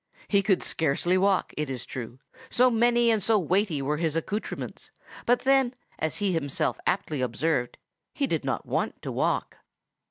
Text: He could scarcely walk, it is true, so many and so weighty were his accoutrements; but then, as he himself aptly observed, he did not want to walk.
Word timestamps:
He 0.27 0.41
could 0.41 0.63
scarcely 0.63 1.15
walk, 1.15 1.53
it 1.57 1.69
is 1.69 1.85
true, 1.85 2.17
so 2.49 2.71
many 2.71 3.11
and 3.11 3.21
so 3.21 3.37
weighty 3.37 3.83
were 3.83 3.97
his 3.97 4.15
accoutrements; 4.15 4.89
but 5.27 5.41
then, 5.41 5.75
as 5.99 6.15
he 6.17 6.31
himself 6.33 6.79
aptly 6.87 7.21
observed, 7.21 7.77
he 8.11 8.25
did 8.25 8.43
not 8.43 8.65
want 8.65 8.99
to 9.03 9.11
walk. 9.11 9.57